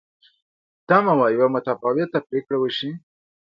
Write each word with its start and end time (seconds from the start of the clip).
تمه 0.87 1.13
وه 1.19 1.27
یوه 1.35 1.47
متفاوته 1.55 2.17
پرېکړه 2.27 2.57
وشي. 2.59 2.91